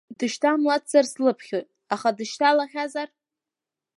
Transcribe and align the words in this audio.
Дышьҭамлацзар 0.17 1.05
слыԥхьоит, 1.11 1.67
аха 1.93 2.09
дышьҭалахьазар… 2.17 3.09